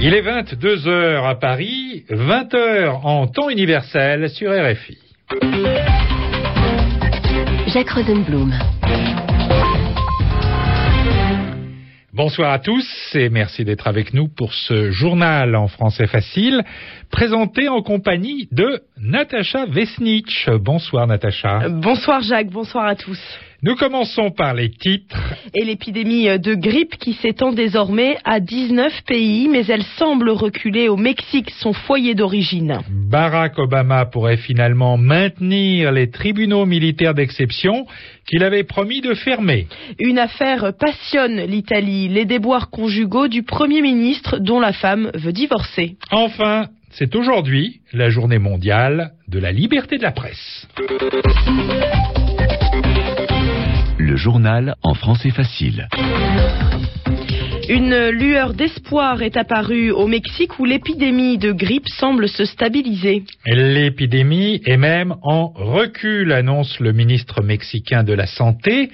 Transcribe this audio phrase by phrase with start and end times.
[0.00, 4.98] Il est 22 heures à Paris, 20 heures en temps universel sur RFI.
[7.68, 8.52] Jacques Rosenblum.
[12.12, 16.64] Bonsoir à tous et merci d'être avec nous pour ce journal en français facile,
[17.10, 20.46] présenté en compagnie de Natacha Vesnich.
[20.60, 21.70] Bonsoir Natacha.
[21.70, 23.18] Bonsoir Jacques, bonsoir à tous.
[23.62, 25.16] Nous commençons par les titres.
[25.54, 30.96] Et l'épidémie de grippe qui s'étend désormais à 19 pays, mais elle semble reculer au
[30.96, 32.80] Mexique, son foyer d'origine.
[32.90, 37.86] Barack Obama pourrait finalement maintenir les tribunaux militaires d'exception
[38.28, 39.66] qu'il avait promis de fermer.
[39.98, 45.96] Une affaire passionne l'Italie, les déboires conjugaux du Premier ministre dont la femme veut divorcer.
[46.10, 50.66] Enfin, c'est aujourd'hui la journée mondiale de la liberté de la presse.
[53.98, 55.88] Le journal en français facile.
[57.68, 63.22] Une lueur d'espoir est apparue au Mexique où l'épidémie de grippe semble se stabiliser.
[63.46, 68.90] L'épidémie est même en recul, annonce le ministre mexicain de la Santé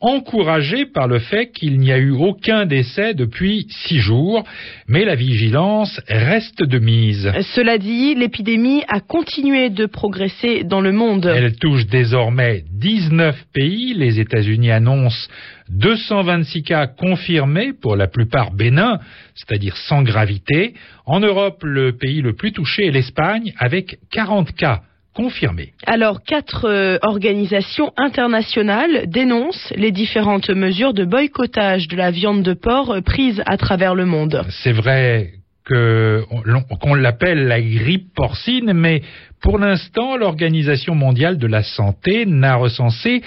[0.00, 4.44] encouragé par le fait qu'il n'y a eu aucun décès depuis six jours,
[4.86, 7.32] mais la vigilance reste de mise.
[7.54, 11.26] Cela dit, l'épidémie a continué de progresser dans le monde.
[11.26, 13.94] Elle touche désormais 19 pays.
[13.94, 15.28] Les États-Unis annoncent
[15.70, 18.98] 226 cas confirmés, pour la plupart bénins,
[19.34, 20.74] c'est-à-dire sans gravité.
[21.06, 24.82] En Europe, le pays le plus touché est l'Espagne, avec 40 cas
[25.18, 25.72] confirmé.
[25.84, 32.54] Alors, quatre euh, organisations internationales dénoncent les différentes mesures de boycottage de la viande de
[32.54, 34.44] porc euh, prises à travers le monde.
[34.62, 35.32] C'est vrai
[35.66, 39.02] qu'on l'appelle la grippe porcine, mais
[39.42, 43.22] pour l'instant, l'Organisation mondiale de la santé n'a recensé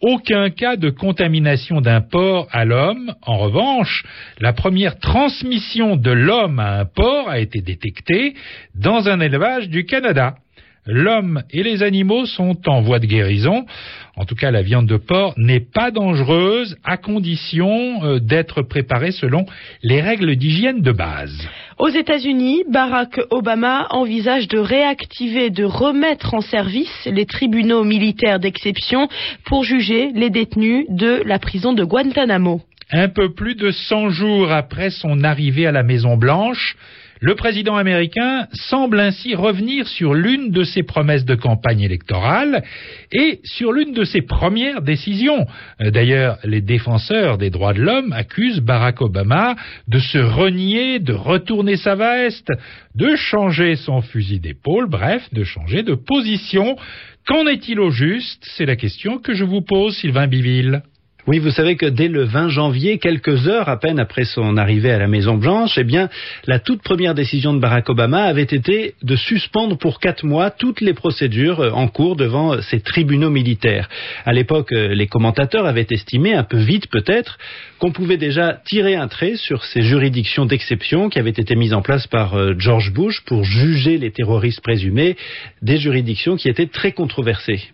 [0.00, 3.14] aucun cas de contamination d'un porc à l'homme.
[3.22, 4.04] En revanche,
[4.40, 8.34] la première transmission de l'homme à un porc a été détectée
[8.74, 10.34] dans un élevage du Canada
[10.86, 13.66] l'homme et les animaux sont en voie de guérison.
[14.16, 19.10] En tout cas, la viande de porc n'est pas dangereuse à condition euh, d'être préparée
[19.10, 19.44] selon
[19.82, 21.36] les règles d'hygiène de base.
[21.78, 29.08] Aux États-Unis, Barack Obama envisage de réactiver, de remettre en service les tribunaux militaires d'exception
[29.44, 32.62] pour juger les détenus de la prison de Guantanamo.
[32.92, 36.76] Un peu plus de 100 jours après son arrivée à la Maison Blanche,
[37.20, 42.62] le président américain semble ainsi revenir sur l'une de ses promesses de campagne électorale
[43.12, 45.46] et sur l'une de ses premières décisions.
[45.80, 49.56] Euh, d'ailleurs, les défenseurs des droits de l'homme accusent Barack Obama
[49.88, 52.52] de se renier, de retourner sa veste,
[52.94, 56.76] de changer son fusil d'épaule, bref, de changer de position.
[57.26, 58.44] Qu'en est-il au juste?
[58.56, 60.82] C'est la question que je vous pose, Sylvain Biville.
[61.28, 64.92] Oui, vous savez que dès le 20 janvier, quelques heures à peine après son arrivée
[64.92, 66.08] à la Maison Blanche, eh bien,
[66.46, 70.80] la toute première décision de Barack Obama avait été de suspendre pour quatre mois toutes
[70.80, 73.88] les procédures euh, en cours devant ces tribunaux militaires.
[74.24, 77.38] À l'époque, euh, les commentateurs avaient estimé, un peu vite peut-être,
[77.80, 81.82] qu'on pouvait déjà tirer un trait sur ces juridictions d'exception qui avaient été mises en
[81.82, 85.16] place par euh, George Bush pour juger les terroristes présumés,
[85.60, 87.64] des juridictions qui étaient très controversées.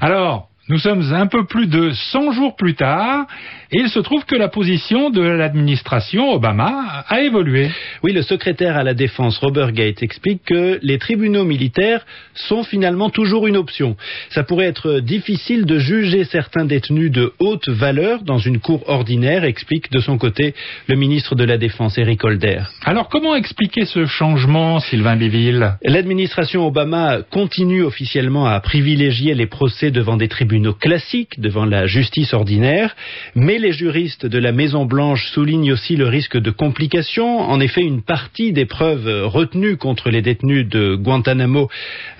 [0.00, 3.26] Alors, nous sommes un peu plus de 100 jours plus tard
[3.70, 7.70] et il se trouve que la position de l'administration Obama a évolué.
[8.02, 13.08] Oui, le secrétaire à la défense Robert Gates explique que les tribunaux militaires sont finalement
[13.08, 13.96] toujours une option.
[14.28, 19.44] Ça pourrait être difficile de juger certains détenus de haute valeur dans une cour ordinaire,
[19.44, 20.54] explique de son côté
[20.86, 22.60] le ministre de la Défense Eric Holder.
[22.84, 25.76] Alors comment expliquer ce changement, Sylvain Biville?
[25.82, 32.34] L'administration Obama continue officiellement à privilégier les procès devant des tribunaux classiques devant la justice
[32.34, 32.94] ordinaire,
[33.34, 37.40] mais les juristes de la Maison Blanche soulignent aussi le risque de complications.
[37.40, 41.68] En effet, une partie des preuves retenues contre les détenus de Guantanamo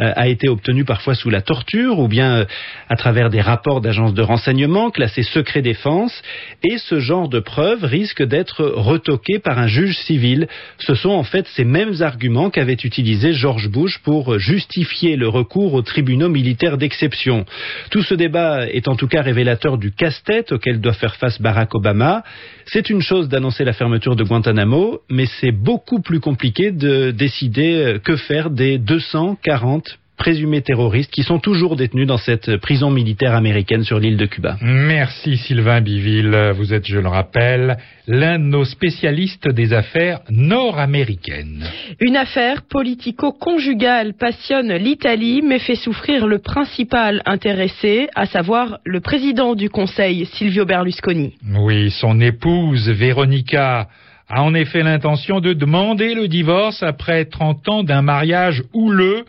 [0.00, 2.44] euh, a été obtenue parfois sous la torture ou bien euh,
[2.88, 6.22] à travers des rapports d'agences de renseignement classés secret défense,
[6.62, 10.48] et ce genre de preuves risque d'être retoqué par un juge civil.
[10.78, 15.74] Ce sont en fait ces mêmes arguments qu'avait utilisé George Bush pour justifier le recours
[15.74, 17.44] aux tribunaux militaires d'exception.
[17.90, 21.74] Tout ce débat est en tout cas révélateur du casse-tête auquel doit faire face Barack
[21.74, 22.22] Obama.
[22.66, 27.74] C'est une chose d'annoncer la fermeture de Guantanamo, mais c'est beaucoup plus compliqué de décider
[27.74, 33.34] euh, que faire des 240 présumés terroristes qui sont toujours détenus dans cette prison militaire
[33.34, 34.58] américaine sur l'île de Cuba.
[34.60, 36.52] Merci Sylvain Biville.
[36.56, 41.64] Vous êtes, je le rappelle, l'un de nos spécialistes des affaires nord-américaines.
[42.00, 49.54] Une affaire politico-conjugale passionne l'Italie mais fait souffrir le principal intéressé, à savoir le président
[49.54, 51.34] du Conseil, Silvio Berlusconi.
[51.60, 53.88] Oui, son épouse, Véronica,
[54.28, 59.24] a en effet l'intention de demander le divorce après 30 ans d'un mariage houleux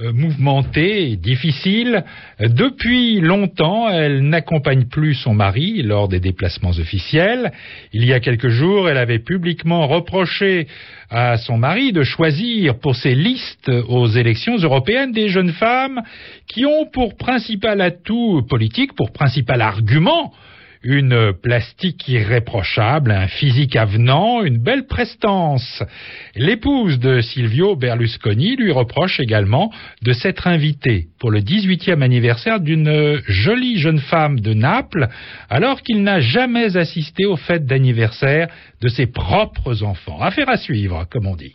[0.00, 2.04] mouvementée et difficile.
[2.38, 7.50] Depuis longtemps, elle n'accompagne plus son mari lors des déplacements officiels.
[7.92, 10.68] Il y a quelques jours, elle avait publiquement reproché
[11.10, 16.00] à son mari de choisir pour ses listes aux élections européennes des jeunes femmes
[16.46, 20.32] qui ont pour principal atout politique, pour principal argument,
[20.82, 25.82] une plastique irréprochable, un physique avenant, une belle prestance.
[26.34, 29.72] L'épouse de Silvio Berlusconi lui reproche également
[30.02, 35.08] de s'être invitée pour le 18e anniversaire d'une jolie jeune femme de Naples,
[35.50, 38.48] alors qu'il n'a jamais assisté aux fêtes d'anniversaire
[38.80, 40.20] de ses propres enfants.
[40.20, 41.54] Affaire à suivre, comme on dit.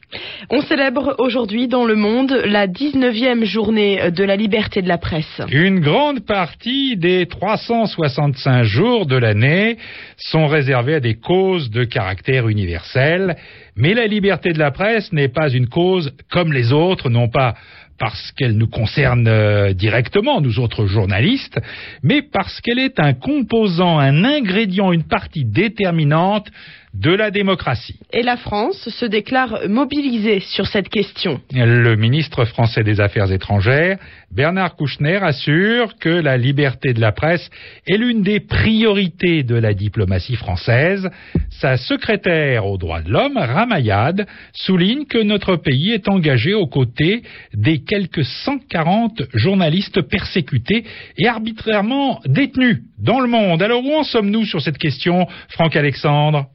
[0.50, 5.42] On célèbre aujourd'hui dans le monde la 19e journée de la liberté de la presse.
[5.52, 9.78] Une grande partie des 365 jours de l'année
[10.18, 13.38] sont réservés à des causes de caractère universel,
[13.76, 17.56] mais la liberté de la presse n'est pas une cause comme les autres, non pas
[18.00, 21.60] parce qu'elle nous concerne euh, directement, nous autres journalistes,
[22.02, 26.48] mais parce qu'elle est un composant, un ingrédient, une partie déterminante
[26.94, 28.00] de la démocratie.
[28.12, 31.42] Et la France se déclare mobilisée sur cette question.
[31.52, 33.98] Le ministre français des Affaires étrangères,
[34.32, 37.50] Bernard Kouchner, assure que la liberté de la presse
[37.88, 41.10] est l'une des priorités de la diplomatie française.
[41.50, 47.24] Sa secrétaire aux droits de l'homme, Ramayad, souligne que notre pays est engagé aux côtés
[47.54, 50.84] des quelques 140 journalistes persécutés
[51.18, 53.62] et arbitrairement détenus dans le monde.
[53.64, 56.48] Alors où en sommes-nous sur cette question, Franck Alexandre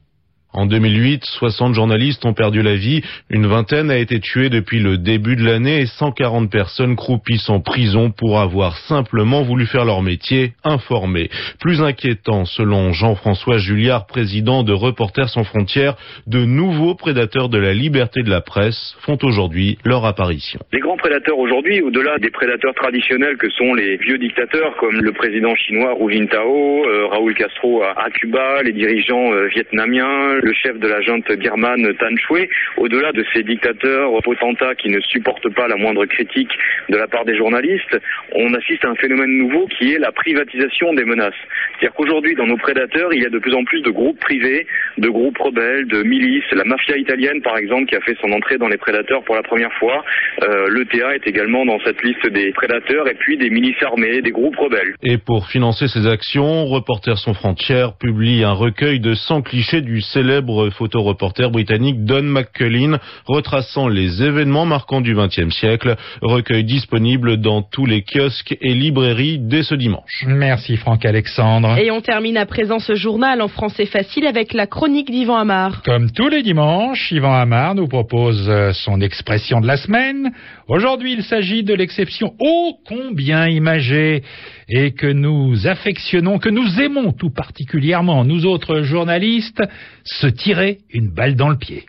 [0.51, 4.97] en 2008, 60 journalistes ont perdu la vie, une vingtaine a été tuée depuis le
[4.97, 10.01] début de l'année et 140 personnes croupissent en prison pour avoir simplement voulu faire leur
[10.01, 11.29] métier, informer.
[11.59, 17.73] Plus inquiétant, selon Jean-François Julliard, président de Reporters sans frontières, de nouveaux prédateurs de la
[17.73, 20.59] liberté de la presse font aujourd'hui leur apparition.
[20.73, 25.11] Les grands prédateurs aujourd'hui, au-delà des prédateurs traditionnels que sont les vieux dictateurs comme le
[25.11, 30.79] président chinois Hu Jintao, euh, Raúl Castro à, Cuba, les dirigeants euh, vietnamiens, le chef
[30.79, 32.47] de la junte birmane Tan Shui,
[32.77, 36.51] au-delà de ces dictateurs potentats qui ne supportent pas la moindre critique
[36.89, 37.97] de la part des journalistes,
[38.33, 41.33] on assiste à un phénomène nouveau qui est la privatisation des menaces.
[41.71, 44.65] C'est-à-dire qu'aujourd'hui, dans nos prédateurs, il y a de plus en plus de groupes privés,
[44.97, 46.49] de groupes rebelles, de milices.
[46.51, 49.43] La mafia italienne, par exemple, qui a fait son entrée dans les prédateurs pour la
[49.43, 50.03] première fois.
[50.43, 54.31] Euh, L'ETA est également dans cette liste des prédateurs, et puis des milices armées, des
[54.31, 54.95] groupes rebelles.
[55.03, 60.01] Et pour financer ces actions, Reporters sans frontières publie un recueil de 100 clichés du
[60.01, 65.95] célèbre célèbre photoreporter britannique Don McCullin, retraçant les événements marquants du XXe siècle.
[66.21, 70.25] Recueil disponible dans tous les kiosques et librairies dès ce dimanche.
[70.27, 71.79] Merci Franck Alexandre.
[71.79, 75.81] Et on termine à présent ce journal en français facile avec la chronique d'Yvan Amar.
[75.83, 80.31] Comme tous les dimanches, Yvan Amar nous propose euh, son expression de la semaine.
[80.67, 84.21] Aujourd'hui, il s'agit de l'exception ô combien imagée
[84.69, 89.63] et que nous affectionnons, que nous aimons tout particulièrement, nous autres journalistes,
[90.05, 91.85] se tirer une balle dans le pied.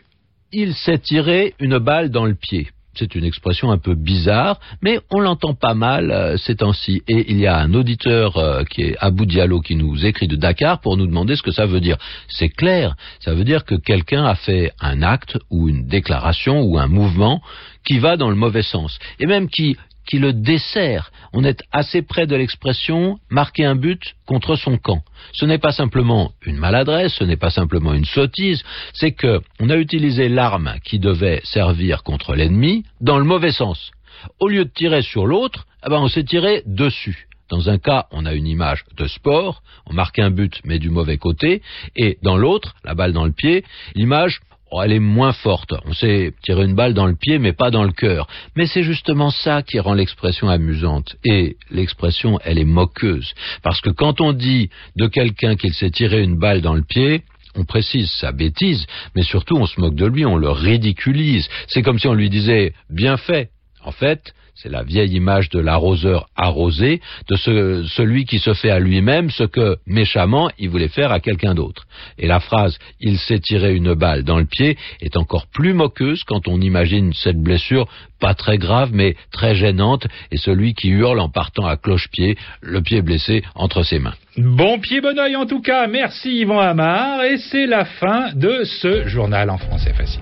[0.51, 2.69] Il s'est tiré une balle dans le pied.
[2.93, 7.03] C'est une expression un peu bizarre, mais on l'entend pas mal euh, ces temps-ci.
[7.07, 10.35] Et il y a un auditeur euh, qui est Abou Diallo qui nous écrit de
[10.35, 11.97] Dakar pour nous demander ce que ça veut dire.
[12.27, 16.77] C'est clair, ça veut dire que quelqu'un a fait un acte ou une déclaration ou
[16.77, 17.41] un mouvement
[17.85, 18.99] qui va dans le mauvais sens.
[19.19, 19.77] Et même qui
[20.07, 21.11] qui le dessert.
[21.33, 25.03] On est assez près de l'expression marquer un but contre son camp.
[25.33, 29.69] Ce n'est pas simplement une maladresse, ce n'est pas simplement une sottise, c'est que on
[29.69, 33.91] a utilisé l'arme qui devait servir contre l'ennemi dans le mauvais sens.
[34.39, 37.27] Au lieu de tirer sur l'autre, eh ben on s'est tiré dessus.
[37.49, 40.89] Dans un cas, on a une image de sport, on marque un but mais du
[40.89, 41.61] mauvais côté,
[41.97, 44.39] et dans l'autre, la balle dans le pied, l'image
[44.73, 45.73] Oh, elle est moins forte.
[45.85, 48.27] On sait tirer une balle dans le pied, mais pas dans le cœur.
[48.55, 51.17] Mais c'est justement ça qui rend l'expression amusante.
[51.25, 53.33] Et l'expression, elle est moqueuse.
[53.63, 57.23] Parce que quand on dit de quelqu'un qu'il s'est tiré une balle dans le pied,
[57.55, 61.49] on précise sa bêtise, mais surtout on se moque de lui, on le ridiculise.
[61.67, 63.49] C'est comme si on lui disait bien fait,
[63.83, 68.69] En fait, c'est la vieille image de l'arroseur arrosé, de ce, celui qui se fait
[68.69, 71.87] à lui-même ce que, méchamment, il voulait faire à quelqu'un d'autre.
[72.17, 76.23] Et la phrase «il s'est tiré une balle dans le pied» est encore plus moqueuse
[76.23, 77.87] quand on imagine cette blessure
[78.19, 82.81] pas très grave mais très gênante et celui qui hurle en partant à cloche-pied, le
[82.81, 84.13] pied blessé entre ses mains.
[84.37, 85.87] Bon pied, bon oeil en tout cas.
[85.87, 87.23] Merci Yvan Amar.
[87.23, 90.21] Et c'est la fin de ce journal en français facile.